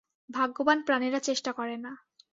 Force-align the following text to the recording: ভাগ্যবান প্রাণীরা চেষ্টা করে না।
ভাগ্যবান 0.29 0.79
প্রাণীরা 0.81 1.19
চেষ্টা 1.19 1.51
করে 1.51 1.75
না। 1.77 1.91